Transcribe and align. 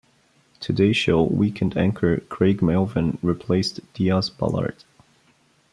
"Today 0.59 0.93
Show" 0.93 1.21
weekend 1.21 1.77
anchor 1.77 2.21
Craig 2.21 2.63
Melvin 2.63 3.19
replaced 3.21 3.81
Diaz-Balart. 3.93 4.83